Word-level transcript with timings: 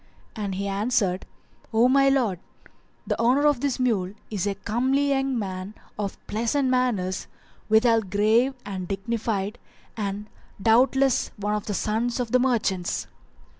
and 0.35 0.55
he 0.55 0.67
answered, 0.67 1.27
"O 1.71 1.87
my 1.87 2.09
lord, 2.09 2.39
the 3.05 3.15
owner 3.21 3.45
of 3.45 3.59
this 3.59 3.77
mule 3.79 4.15
is 4.31 4.47
a 4.47 4.55
comely 4.55 5.09
young 5.09 5.37
man 5.37 5.75
of 5.99 6.17
pleasant 6.25 6.69
manners, 6.69 7.27
withal 7.69 8.01
grave 8.01 8.55
and 8.65 8.87
dignified, 8.87 9.59
and 9.95 10.27
doubtless 10.59 11.29
one 11.37 11.53
of 11.53 11.67
the 11.67 11.75
sons 11.75 12.19
of 12.19 12.31
the 12.31 12.39
merchants." 12.39 13.05